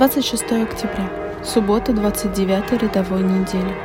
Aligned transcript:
26 0.00 0.44
октября. 0.44 1.10
Суббота, 1.44 1.92
29 1.92 2.72
рядовой 2.80 3.22
недели. 3.22 3.76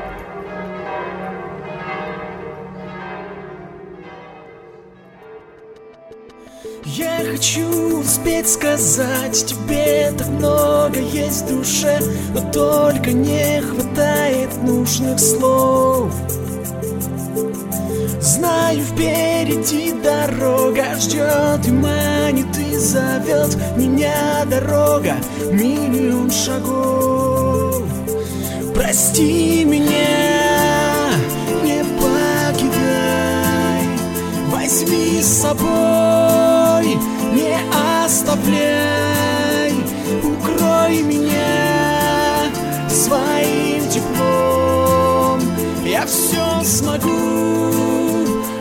Я 6.85 7.19
хочу 7.29 7.99
успеть 7.99 8.49
сказать 8.49 9.45
тебе 9.45 10.13
так 10.17 10.27
много 10.29 10.99
есть 10.99 11.49
в 11.49 11.57
душе, 11.57 11.99
но 12.33 12.49
только 12.49 13.11
не 13.11 13.59
хватает 13.59 14.55
нужных 14.63 15.19
слов. 15.19 16.13
Знаю, 18.21 18.79
впереди 18.79 19.91
дорога 19.91 20.95
ждет 20.97 21.67
и 21.67 21.71
манит 21.71 22.44
зовет 23.25 23.57
меня 23.75 24.45
дорога 24.45 25.15
миллион 25.51 26.29
шагов. 26.31 27.83
Прости 28.73 29.63
меня, 29.65 31.11
не 31.63 31.83
покидай, 31.99 33.81
возьми 34.51 35.21
с 35.21 35.41
собой, 35.41 36.97
не 37.33 37.57
оставляй, 38.05 39.73
укрой 40.23 41.01
меня 41.01 42.51
своим 42.89 43.87
теплом. 43.89 45.39
Я 45.85 46.05
все 46.05 46.63
смогу 46.63 47.71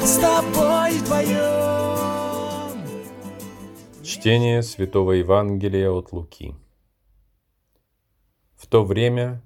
с 0.02 0.16
тобой 0.16 0.92
вдвоем. 1.00 1.83
Чтение 4.24 4.62
Святого 4.62 5.12
Евангелия 5.12 5.90
от 5.90 6.12
Луки. 6.12 6.54
В 8.54 8.66
то 8.66 8.82
время 8.82 9.42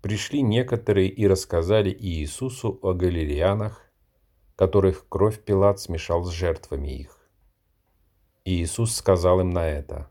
пришли 0.00 0.40
некоторые 0.40 1.10
и 1.10 1.26
рассказали 1.26 1.90
Иисусу 1.90 2.78
о 2.80 2.94
галилеянах, 2.94 3.92
которых 4.56 5.06
кровь 5.10 5.44
Пилат 5.44 5.80
смешал 5.80 6.24
с 6.24 6.30
жертвами 6.30 6.98
их. 6.98 7.28
Иисус 8.46 8.94
сказал 8.94 9.40
им 9.40 9.50
на 9.50 9.68
это, 9.68 10.10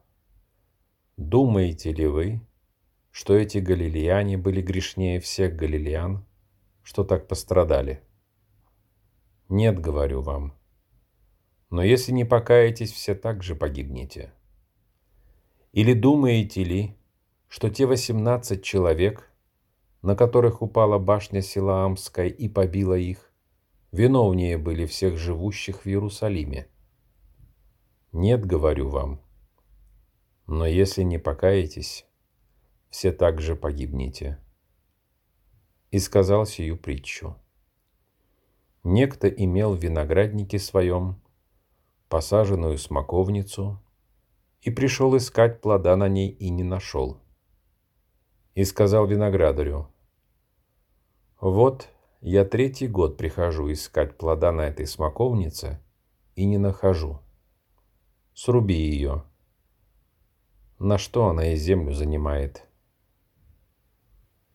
«Думаете 1.17 1.91
ли 1.91 2.05
вы, 2.05 2.41
что 3.09 3.33
эти 3.35 3.57
галилеяне 3.57 4.37
были 4.37 4.61
грешнее 4.61 5.19
всех 5.19 5.55
галилеян, 5.55 6.23
что 6.83 7.03
так 7.03 7.27
пострадали? 7.27 8.03
Нет, 9.49 9.79
говорю 9.79 10.21
вам. 10.21 10.53
Но 11.69 11.83
если 11.83 12.11
не 12.11 12.25
покаетесь, 12.25 12.91
все 12.91 13.15
так 13.15 13.43
же 13.43 13.55
погибнете. 13.55 14.33
Или 15.71 15.93
думаете 15.93 16.63
ли, 16.63 16.97
что 17.47 17.69
те 17.69 17.85
восемнадцать 17.85 18.63
человек, 18.63 19.31
на 20.01 20.15
которых 20.15 20.61
упала 20.61 20.99
башня 20.99 21.41
Силаамская 21.41 22.27
и 22.27 22.47
побила 22.47 22.93
их, 22.93 23.31
виновнее 23.91 24.57
были 24.57 24.85
всех 24.85 25.17
живущих 25.17 25.81
в 25.81 25.87
Иерусалиме? 25.87 26.67
Нет, 28.11 28.45
говорю 28.45 28.89
вам. 28.89 29.21
Но 30.47 30.65
если 30.65 31.01
не 31.01 31.17
покаетесь, 31.17 32.05
все 32.89 33.11
так 33.11 33.41
же 33.41 33.55
погибнете. 33.55 34.39
И 35.91 35.99
сказал 35.99 36.45
сию 36.45 36.77
притчу. 36.77 37.35
Некто 38.83 39.27
имел 39.27 39.75
в 39.75 39.83
винограднике 39.83 40.59
своем 40.59 41.19
посаженную 42.09 42.77
смоковницу 42.77 43.81
и 44.61 44.71
пришел 44.71 45.15
искать 45.15 45.61
плода 45.61 45.95
на 45.95 46.07
ней 46.07 46.29
и 46.29 46.49
не 46.49 46.63
нашел. 46.63 47.19
И 48.53 48.63
сказал 48.63 49.05
виноградарю, 49.05 49.89
«Вот 51.39 51.89
я 52.21 52.45
третий 52.45 52.87
год 52.87 53.17
прихожу 53.17 53.71
искать 53.71 54.17
плода 54.17 54.51
на 54.51 54.61
этой 54.61 54.87
смоковнице 54.87 55.79
и 56.35 56.45
не 56.45 56.57
нахожу. 56.57 57.19
Сруби 58.33 58.73
ее. 58.73 59.23
На 60.79 60.97
что 60.97 61.27
она 61.27 61.53
и 61.53 61.55
землю 61.55 61.93
занимает?» 61.93 62.65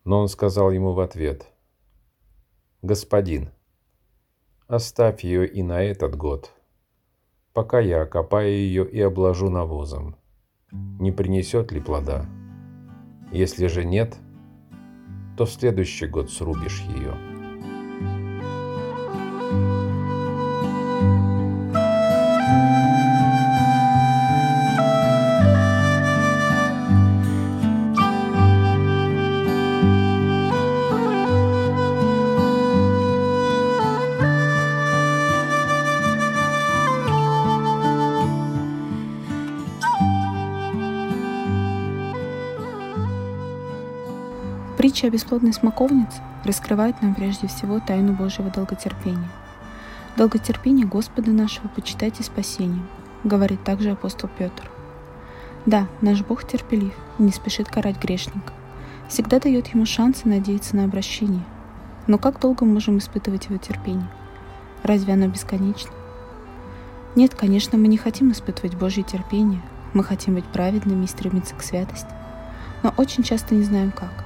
Но 0.05 0.21
он 0.21 0.29
сказал 0.29 0.71
ему 0.71 0.93
в 0.93 1.01
ответ, 1.01 1.47
«Господин, 2.83 3.51
оставь 4.67 5.23
ее 5.25 5.47
и 5.47 5.63
на 5.63 5.83
этот 5.83 6.17
год, 6.17 6.53
пока 7.53 7.81
я 7.81 8.03
окопаю 8.03 8.51
ее 8.51 8.89
и 8.89 9.01
обложу 9.01 9.51
навозом. 9.51 10.17
Не 10.73 11.13
принесет 11.13 11.73
ли 11.73 11.81
плода? 11.81 12.27
Если 13.33 13.67
же 13.67 13.85
нет, 13.85 14.17
то 15.37 15.47
в 15.47 15.51
следующий 15.51 16.07
год 16.07 16.31
срубишь 16.31 16.83
ее». 16.83 17.15
Притча 44.91 45.07
о 45.07 45.11
бесплодной 45.11 45.53
смоковнице 45.53 46.21
раскрывает 46.43 47.01
нам 47.01 47.15
прежде 47.15 47.47
всего 47.47 47.79
тайну 47.79 48.13
Божьего 48.13 48.51
долготерпения. 48.51 49.31
Долготерпение 50.17 50.85
Господа 50.85 51.31
нашего 51.31 51.69
почитайте 51.69 52.25
спасением, 52.25 52.89
говорит 53.23 53.63
также 53.63 53.93
апостол 53.93 54.29
Петр. 54.37 54.69
Да, 55.65 55.87
наш 56.01 56.23
Бог 56.23 56.45
терпелив 56.45 56.93
и 57.21 57.23
не 57.23 57.31
спешит 57.31 57.69
карать 57.69 58.03
грешника. 58.03 58.53
Всегда 59.09 59.39
дает 59.39 59.69
ему 59.69 59.87
шансы 59.87 60.27
надеяться 60.27 60.75
на 60.75 60.87
обращение. 60.87 61.45
Но 62.09 62.19
как 62.19 62.41
долго 62.41 62.65
мы 62.65 62.73
можем 62.73 62.99
испытывать 62.99 63.47
его 63.47 63.59
терпение? 63.59 64.11
Разве 64.83 65.13
оно 65.13 65.29
бесконечно? 65.29 65.93
Нет, 67.15 67.37
конечно, 67.37 67.79
мы 67.79 67.87
не 67.87 67.97
хотим 67.97 68.33
испытывать 68.33 68.75
Божье 68.75 69.05
терпение, 69.05 69.63
мы 69.95 70.03
хотим 70.03 70.35
быть 70.35 70.47
праведными 70.47 71.05
и 71.05 71.09
стремиться 71.09 71.55
к 71.55 71.63
святости, 71.63 72.11
но 72.83 72.93
очень 72.97 73.23
часто 73.23 73.55
не 73.55 73.63
знаем 73.63 73.93
как. 73.93 74.25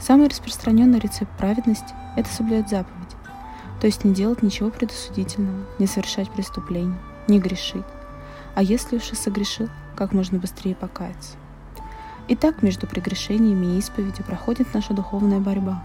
Самый 0.00 0.28
распространенный 0.28 1.00
рецепт 1.00 1.30
праведности– 1.36 1.94
это 2.16 2.28
соблюдать 2.28 2.70
заповедь, 2.70 3.16
то 3.80 3.86
есть 3.86 4.04
не 4.04 4.14
делать 4.14 4.42
ничего 4.42 4.70
предосудительного, 4.70 5.66
не 5.78 5.86
совершать 5.86 6.30
преступлений, 6.30 6.94
не 7.26 7.40
грешить. 7.40 7.84
А 8.54 8.62
если 8.62 8.96
уж 8.96 9.10
и 9.10 9.16
согрешил, 9.16 9.68
как 9.96 10.12
можно 10.12 10.38
быстрее 10.38 10.76
покаяться. 10.76 11.36
Итак, 12.28 12.62
между 12.62 12.86
прегрешениями 12.86 13.74
и 13.74 13.78
исповедью 13.78 14.24
проходит 14.24 14.72
наша 14.72 14.94
духовная 14.94 15.40
борьба, 15.40 15.82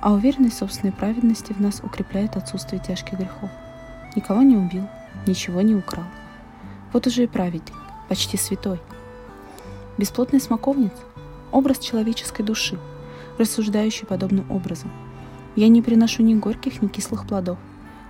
а 0.00 0.12
уверенность 0.12 0.58
собственной 0.58 0.92
праведности 0.92 1.52
в 1.52 1.60
нас 1.60 1.80
укрепляет 1.82 2.36
отсутствие 2.36 2.82
тяжких 2.84 3.18
грехов. 3.18 3.50
Никого 4.16 4.42
не 4.42 4.56
убил, 4.56 4.88
ничего 5.26 5.60
не 5.60 5.76
украл. 5.76 6.04
Вот 6.92 7.06
уже 7.06 7.24
и 7.24 7.28
праведник, 7.28 7.74
почти 8.08 8.36
святой. 8.36 8.80
Бесплотная 9.96 10.40
смоковница– 10.40 10.96
образ 11.52 11.78
человеческой 11.78 12.42
души– 12.42 12.78
рассуждающий 13.38 14.06
подобным 14.06 14.50
образом. 14.50 14.90
Я 15.56 15.68
не 15.68 15.82
приношу 15.82 16.22
ни 16.22 16.34
горьких, 16.34 16.82
ни 16.82 16.88
кислых 16.88 17.26
плодов. 17.26 17.58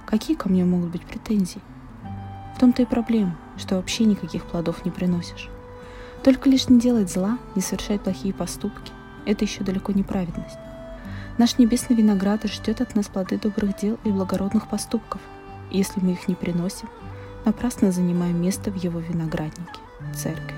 Какие 0.07 0.37
ко 0.37 0.49
мне 0.49 0.65
могут 0.65 0.91
быть 0.91 1.05
претензии? 1.05 1.61
В 2.57 2.61
том-то 2.61 2.83
и 2.83 2.87
проблема, 2.87 3.37
что 3.57 3.77
вообще 3.77 4.05
никаких 4.05 4.45
плодов 4.45 4.84
не 4.84 4.91
приносишь. 4.91 5.48
Только 6.22 6.48
лишь 6.48 6.69
не 6.69 6.78
делать 6.78 7.13
зла, 7.13 7.39
не 7.54 7.63
совершать 7.63 8.01
плохие 8.01 8.33
поступки– 8.33 8.93
это 9.27 9.45
еще 9.45 9.65
далеко 9.65 9.93
не 9.93 10.03
праведность. 10.03 10.57
Наш 11.37 11.59
небесный 11.59 11.97
виноград 11.97 12.45
ждет 12.45 12.81
от 12.81 12.95
нас 12.95 13.07
плоды 13.07 13.39
добрых 13.39 13.77
дел 13.77 13.98
и 14.04 14.10
благородных 14.10 14.69
поступков. 14.69 15.21
Если 15.71 16.01
мы 16.01 16.13
их 16.13 16.28
не 16.28 16.34
приносим, 16.34 16.89
напрасно 17.45 17.91
занимаем 17.91 18.41
место 18.41 18.71
в 18.71 18.77
его 18.77 19.01
винограднике– 19.01 19.81
церкви. 20.15 20.53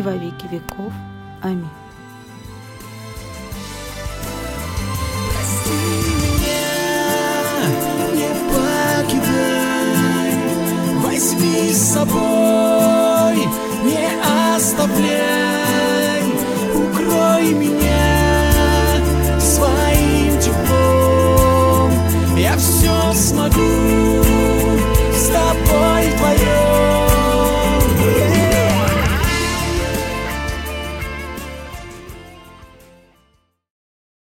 и 0.00 0.02
во 0.02 0.12
веки 0.12 0.46
веков. 0.50 0.92
Аминь. 1.42 1.68
возьми 11.02 11.72
с 11.72 11.94
собой, 11.94 13.36
не 13.84 14.08
оставляй, 14.56 16.22
укрой 16.74 17.52
меня. 17.52 17.79